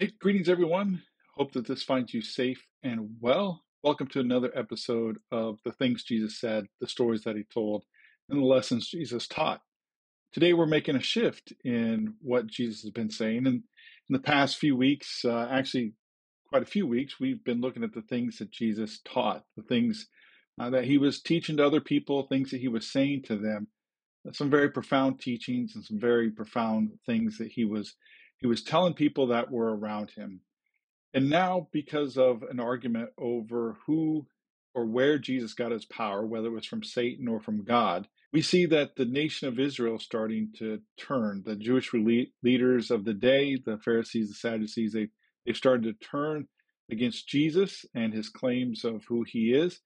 [0.00, 1.02] Hey, greetings, everyone.
[1.34, 3.64] Hope that this finds you safe and well.
[3.82, 7.82] Welcome to another episode of The Things Jesus Said, the stories that He told,
[8.28, 9.60] and the lessons Jesus taught.
[10.32, 13.38] Today, we're making a shift in what Jesus has been saying.
[13.38, 13.62] And in
[14.10, 15.94] the past few weeks, uh, actually,
[16.48, 20.06] quite a few weeks, we've been looking at the things that Jesus taught, the things
[20.60, 23.66] uh, that He was teaching to other people, things that He was saying to them,
[24.30, 27.96] some very profound teachings and some very profound things that He was
[28.38, 30.40] he was telling people that were around him.
[31.14, 34.26] And now, because of an argument over who
[34.74, 38.42] or where Jesus got his power, whether it was from Satan or from God, we
[38.42, 41.42] see that the nation of Israel is starting to turn.
[41.44, 45.08] The Jewish leaders of the day, the Pharisees, the Sadducees, they,
[45.46, 46.46] they've started to turn
[46.90, 49.80] against Jesus and his claims of who he is,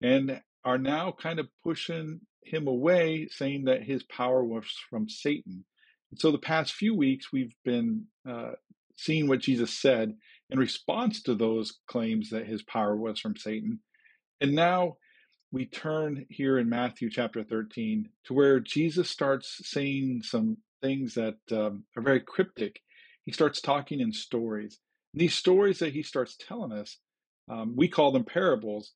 [0.00, 5.64] and are now kind of pushing him away, saying that his power was from Satan.
[6.16, 8.52] So the past few weeks, we've been uh,
[8.96, 10.14] seeing what Jesus said
[10.50, 13.80] in response to those claims that his power was from Satan.
[14.40, 14.96] And now
[15.52, 21.36] we turn here in Matthew chapter 13 to where Jesus starts saying some things that
[21.52, 22.80] um, are very cryptic.
[23.24, 24.78] He starts talking in stories.
[25.12, 26.98] And these stories that he starts telling us,
[27.50, 28.92] um, we call them parables.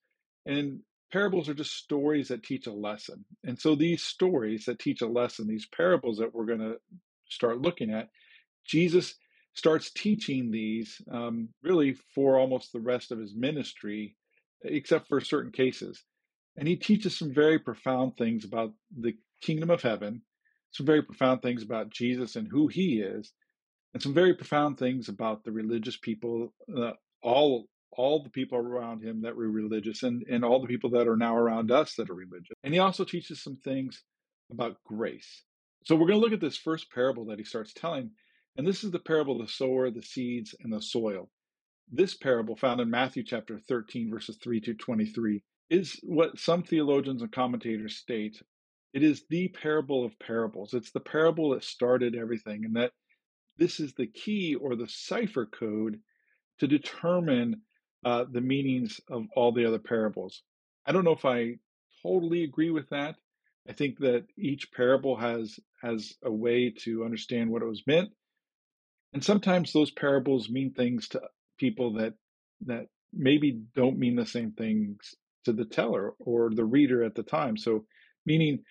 [0.47, 0.81] And
[1.13, 3.25] parables are just stories that teach a lesson.
[3.45, 6.77] And so these stories that teach a lesson, these parables that we're going to
[7.29, 8.09] start looking at,
[8.67, 9.15] Jesus
[9.55, 14.17] starts teaching these um, really for almost the rest of his ministry,
[14.65, 16.03] except for certain cases.
[16.57, 20.23] And he teaches some very profound things about the kingdom of heaven,
[20.71, 23.33] some very profound things about Jesus and who he is,
[23.93, 29.03] and some very profound things about the religious people, uh, all all the people around
[29.03, 32.11] him that were religious and, and all the people that are now around us that
[32.11, 32.55] are religious.
[32.65, 34.03] And he also teaches some things
[34.51, 35.43] about grace.
[35.85, 38.11] So we're going to look at this first parable that he starts telling.
[38.57, 41.31] And this is the parable of the sower, the seeds, and the soil.
[41.91, 47.23] This parable, found in Matthew chapter 13, verses 3 to 23, is what some theologians
[47.23, 48.41] and commentators state.
[48.95, 50.75] It is the parable of parables.
[50.75, 52.93] It's the parable that started everything, and that
[53.57, 56.01] this is the key or the cipher code
[56.59, 57.63] to determine
[58.05, 60.43] uh, the meanings of all the other parables.
[60.87, 61.59] I don't know if I
[62.03, 63.17] totally agree with that.
[63.69, 68.11] I think that each parable has has a way to understand what it was meant,
[69.13, 71.23] and sometimes those parables mean things to
[71.59, 72.15] people that
[72.67, 75.15] that maybe don't mean the same things
[75.45, 77.57] to the teller or the reader at the time.
[77.57, 77.85] So,
[78.27, 78.65] meaning,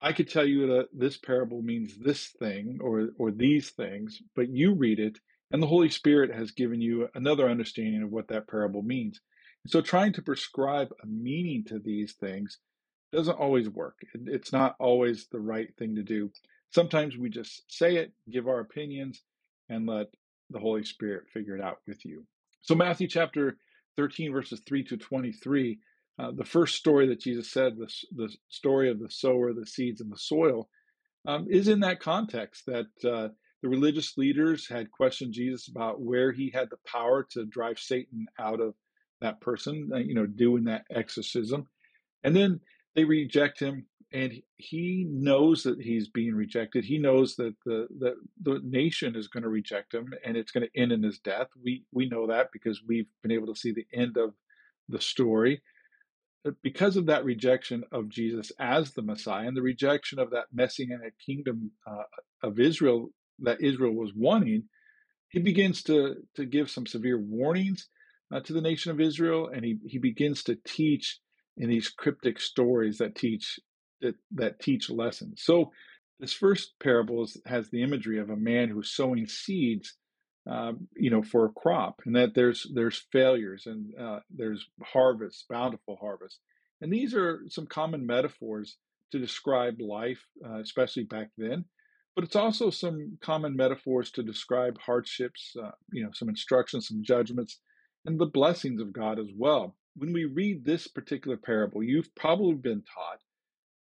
[0.00, 4.48] I could tell you that this parable means this thing or or these things, but
[4.48, 5.18] you read it
[5.54, 9.20] and the Holy Spirit has given you another understanding of what that parable means.
[9.62, 12.58] And so, trying to prescribe a meaning to these things
[13.12, 13.98] doesn't always work.
[14.26, 16.32] It's not always the right thing to do.
[16.72, 19.22] Sometimes we just say it, give our opinions,
[19.68, 20.08] and let
[20.50, 22.26] the Holy Spirit figure it out with you.
[22.62, 23.56] So, Matthew chapter
[23.96, 25.78] 13, verses 3 to 23,
[26.18, 30.00] uh, the first story that Jesus said, the, the story of the sower, the seeds,
[30.00, 30.68] and the soil,
[31.28, 33.28] um, is in that context that uh,
[33.64, 38.26] the religious leaders had questioned Jesus about where he had the power to drive Satan
[38.38, 38.74] out of
[39.22, 41.66] that person, uh, you know, doing that exorcism.
[42.24, 42.60] And then
[42.94, 46.84] they reject him, and he knows that he's being rejected.
[46.84, 50.68] He knows that the the, the nation is going to reject him, and it's going
[50.68, 51.46] to end in his death.
[51.64, 54.34] We we know that because we've been able to see the end of
[54.90, 55.62] the story.
[56.44, 60.48] But because of that rejection of Jesus as the Messiah and the rejection of that
[60.52, 62.02] messianic kingdom uh,
[62.42, 63.08] of Israel
[63.40, 64.64] that Israel was wanting,
[65.28, 67.88] he begins to, to give some severe warnings
[68.32, 71.18] uh, to the nation of Israel, and he, he begins to teach
[71.56, 73.58] in these cryptic stories that teach
[74.00, 75.42] that, that teach lessons.
[75.42, 75.70] So
[76.20, 79.94] this first parable is, has the imagery of a man who's sowing seeds,
[80.50, 85.44] um, you know, for a crop, and that there's there's failures and uh, there's harvests,
[85.48, 86.38] bountiful harvest,
[86.80, 88.76] and these are some common metaphors
[89.12, 91.64] to describe life, uh, especially back then
[92.14, 97.02] but it's also some common metaphors to describe hardships, uh, you know, some instructions, some
[97.02, 97.58] judgments,
[98.06, 99.76] and the blessings of God as well.
[99.96, 103.20] When we read this particular parable, you've probably been taught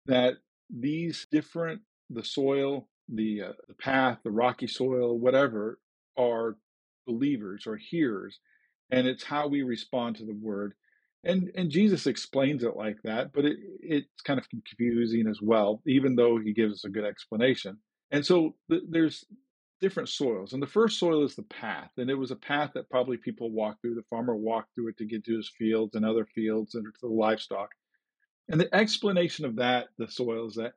[0.06, 0.36] that
[0.70, 5.80] these different, the soil, the, uh, the path, the rocky soil, whatever,
[6.18, 6.58] are
[7.06, 8.40] believers or hearers,
[8.92, 10.74] and it's how we respond to the word.
[11.26, 15.82] And and Jesus explains it like that, but it, it's kind of confusing as well,
[15.88, 17.78] even though he gives us a good explanation.
[18.14, 19.26] And so th- there's
[19.82, 20.54] different soils.
[20.54, 21.92] And the first soil is the path.
[21.98, 23.96] And it was a path that probably people walked through.
[23.96, 27.02] The farmer walked through it to get to his fields and other fields and to
[27.02, 27.72] the livestock.
[28.50, 30.74] And the explanation of that, the soil, is that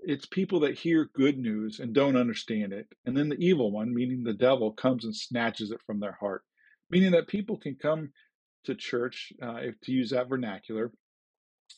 [0.00, 2.88] it's people that hear good news and don't understand it.
[3.06, 6.42] And then the evil one, meaning the devil, comes and snatches it from their heart,
[6.90, 8.10] meaning that people can come
[8.64, 10.92] to church, uh, if to use that vernacular,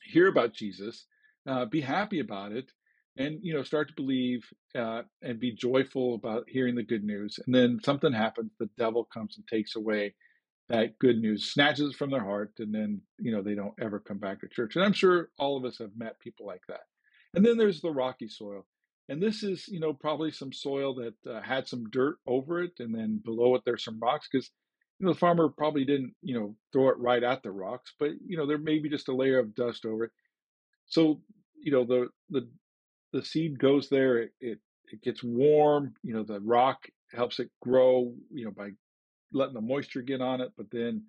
[0.05, 1.07] hear about Jesus,
[1.47, 2.71] uh, be happy about it,
[3.17, 4.45] and you know start to believe
[4.75, 7.39] uh, and be joyful about hearing the good news.
[7.45, 10.15] And then something happens, the devil comes and takes away
[10.69, 14.01] that good news, snatches it from their heart, and then you know they don't ever
[14.01, 14.77] come back to church.
[14.77, 16.83] And I'm sure all of us have met people like that.
[17.35, 18.67] And then there's the rocky soil.
[19.09, 22.73] And this is, you know, probably some soil that uh, had some dirt over it,
[22.79, 24.51] and then below it there's some rocks because,
[24.99, 28.11] you know, the farmer probably didn't, you know, throw it right at the rocks, but
[28.25, 30.13] you know there may be just a layer of dust over it.
[30.87, 31.21] So,
[31.61, 32.49] you know, the the
[33.13, 34.59] the seed goes there, it, it
[34.91, 35.95] it gets warm.
[36.03, 38.71] You know, the rock helps it grow, you know, by
[39.33, 41.05] letting the moisture get on it, but then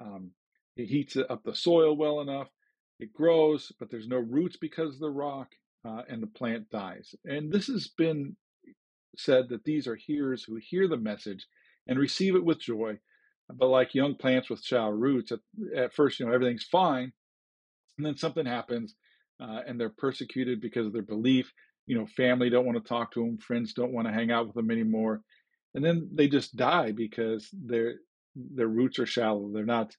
[0.00, 0.30] um,
[0.76, 2.48] it heats up the soil well enough.
[2.98, 5.48] It grows, but there's no roots because of the rock,
[5.84, 7.14] uh, and the plant dies.
[7.24, 8.36] And this has been
[9.16, 11.46] said that these are hearers who hear the message
[11.86, 12.98] and receive it with joy.
[13.52, 15.40] But like young plants with shallow roots, at,
[15.74, 17.12] at first, you know, everything's fine,
[17.96, 18.94] and then something happens,
[19.40, 21.52] uh, and they're persecuted because of their belief.
[21.86, 24.46] You know, family don't want to talk to them, friends don't want to hang out
[24.46, 25.22] with them anymore,
[25.74, 27.94] and then they just die because their
[28.36, 29.50] their roots are shallow.
[29.52, 29.96] They're not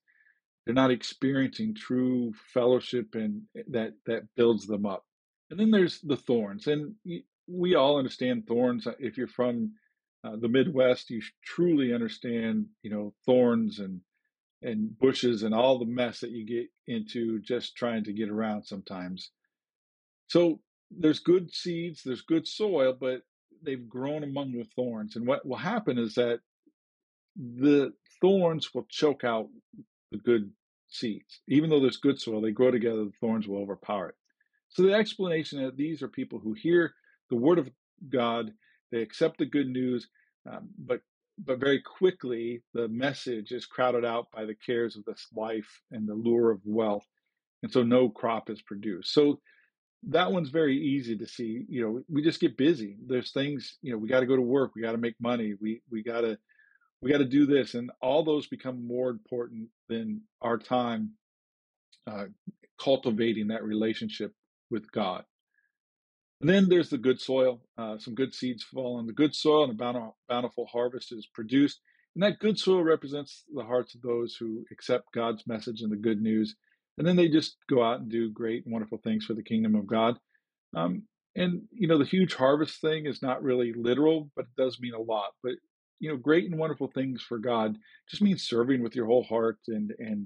[0.66, 5.04] they're not experiencing true fellowship and eh, that that builds them up.
[5.50, 6.96] And then there's the thorns, and
[7.48, 8.88] we all understand thorns.
[9.00, 9.74] If you're from
[10.24, 14.02] uh, the Midwest, you truly understand, you know, thorns and
[14.62, 18.64] and bushes and all the mess that you get into just trying to get around
[18.64, 19.32] sometimes.
[20.28, 20.60] So
[20.92, 23.22] there's good seeds, there's good soil, but
[23.64, 25.16] they've grown among the thorns.
[25.16, 26.40] And what will happen is that
[27.36, 29.50] the thorns will choke out
[30.12, 30.52] the good
[30.90, 31.40] seeds.
[31.48, 34.16] Even though there's good soil, they grow together, the thorns will overpower it.
[34.70, 36.94] So the explanation that these are people who hear
[37.30, 37.70] the word of
[38.10, 38.52] God,
[38.92, 40.08] they accept the good news,
[40.50, 41.02] um, but
[41.46, 46.08] but very quickly the message is crowded out by the cares of this life and
[46.08, 47.08] the lure of wealth,
[47.64, 49.14] and so no crop is produced.
[49.14, 49.40] So
[50.10, 51.66] that one's very easy to see.
[51.70, 52.98] You know, we just get busy.
[53.06, 55.54] There's things, you know, we got to go to work, we got to make money,
[55.60, 56.38] we we got to
[57.02, 61.12] we got to do this, and all those become more important than our time
[62.08, 62.26] uh,
[62.80, 64.34] cultivating that relationship
[64.70, 65.24] with God.
[66.42, 67.62] And then there's the good soil.
[67.78, 71.80] Uh, some good seeds fall on the good soil, and a bountiful harvest is produced.
[72.16, 75.98] And that good soil represents the hearts of those who accept God's message and the
[75.98, 76.56] good news.
[76.98, 79.76] And then they just go out and do great and wonderful things for the kingdom
[79.76, 80.18] of God.
[80.76, 81.04] Um,
[81.36, 84.94] and, you know, the huge harvest thing is not really literal, but it does mean
[84.94, 85.32] a lot.
[85.44, 85.54] But
[86.02, 87.78] you know, great and wonderful things for God
[88.10, 90.26] just means serving with your whole heart and and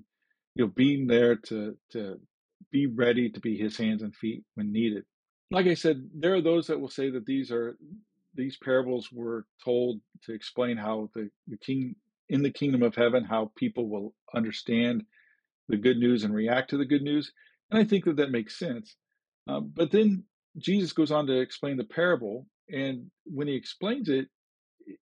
[0.55, 2.19] you know being there to to
[2.71, 5.03] be ready to be His hands and feet when needed.
[5.51, 7.77] Like I said, there are those that will say that these are
[8.33, 11.95] these parables were told to explain how the, the king
[12.27, 15.05] in the kingdom of heaven how people will understand
[15.69, 17.31] the good news and react to the good news
[17.71, 18.95] and i think that that makes sense
[19.47, 20.23] uh, but then
[20.57, 24.27] jesus goes on to explain the parable and when he explains it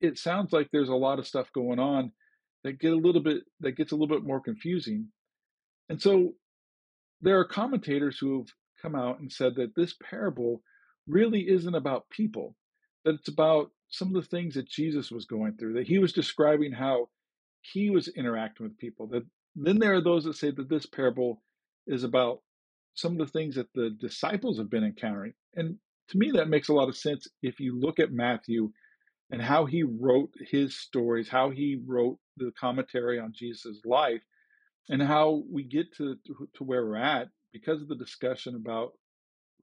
[0.00, 2.12] it sounds like there's a lot of stuff going on
[2.64, 5.08] that get a little bit that gets a little bit more confusing.
[5.88, 6.32] And so
[7.20, 8.48] there are commentators who have
[8.80, 10.62] come out and said that this parable
[11.06, 12.54] really isn't about people,
[13.04, 16.12] that it's about some of the things that Jesus was going through, that he was
[16.12, 17.08] describing how
[17.60, 19.06] he was interacting with people.
[19.08, 19.24] That
[19.56, 21.42] then there are those that say that this parable
[21.86, 22.42] is about
[22.94, 25.32] some of the things that the disciples have been encountering.
[25.54, 25.76] And
[26.08, 28.70] to me, that makes a lot of sense if you look at Matthew
[29.30, 34.22] and how he wrote his stories, how he wrote the commentary on Jesus' life,
[34.88, 36.16] and how we get to,
[36.54, 38.92] to where we're at because of the discussion about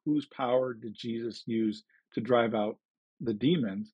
[0.06, 2.77] whose power did Jesus use to drive out
[3.22, 3.92] the demons.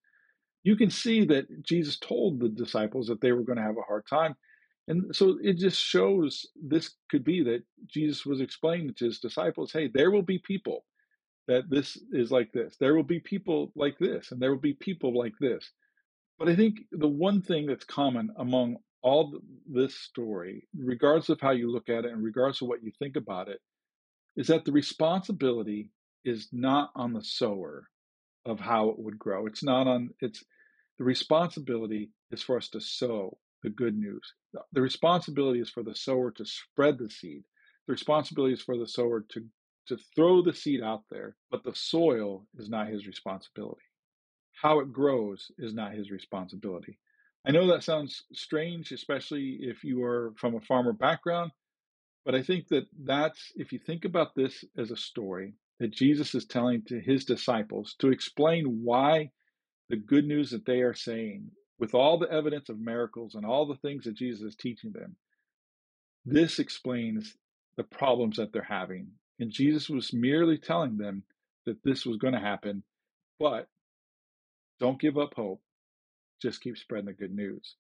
[0.64, 3.88] You can see that Jesus told the disciples that they were going to have a
[3.88, 4.36] hard time.
[4.88, 9.72] And so it just shows this could be that Jesus was explaining to his disciples
[9.72, 10.86] hey, there will be people
[11.48, 12.76] that this is like this.
[12.80, 15.72] There will be people like this, and there will be people like this.
[16.38, 21.52] But I think the one thing that's common among all this story, regardless of how
[21.52, 23.60] you look at it and regardless of what you think about it,
[24.36, 25.92] is that the responsibility
[26.24, 27.88] is not on the sower
[28.46, 29.48] of how it would grow.
[29.48, 30.44] It's not on, it's
[30.98, 34.34] the responsibility is for us to sow the good news.
[34.74, 37.44] The responsibility is for the sower to spread the seed.
[37.88, 39.46] The responsibility is for the sower to
[39.88, 43.82] to throw the seed out there, but the soil is not his responsibility.
[44.62, 47.00] How it grows is not his responsibility.
[47.46, 51.52] I know that sounds strange, especially if you are from a farmer background,
[52.26, 56.36] but I think that that's, if you think about this as a story, that Jesus
[56.36, 59.32] is telling to his disciples to explain why
[59.90, 61.50] the good news that they are saying,
[61.80, 65.16] with all the evidence of miracles and all the things that Jesus is teaching them,
[66.26, 67.36] this explains
[67.78, 69.08] the problems that they're having.
[69.40, 71.24] And Jesus was merely telling them
[71.66, 72.84] that this was going to happen,
[73.40, 73.68] but
[74.80, 75.62] don't give up hope.
[76.42, 77.76] Just keep spreading the good news.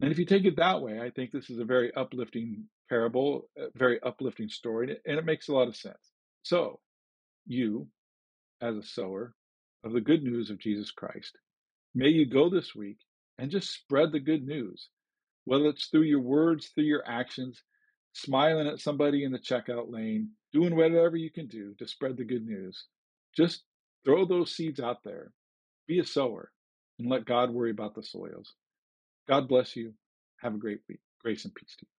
[0.00, 3.48] And if you take it that way, I think this is a very uplifting parable,
[3.56, 6.12] a very uplifting story, and it makes a lot of sense.
[6.42, 6.80] So,
[7.46, 7.88] you,
[8.60, 9.34] as a sower
[9.84, 11.38] of the good news of Jesus Christ,
[11.94, 12.98] may you go this week
[13.38, 14.88] and just spread the good news,
[15.44, 17.62] whether it's through your words, through your actions,
[18.12, 22.24] smiling at somebody in the checkout lane, doing whatever you can do to spread the
[22.24, 22.86] good news.
[23.36, 23.62] Just
[24.04, 25.32] throw those seeds out there.
[25.86, 26.50] Be a sower
[26.98, 28.54] and let God worry about the soils.
[29.28, 29.92] God bless you.
[30.40, 31.00] Have a great week.
[31.22, 31.95] Grace and peace to you.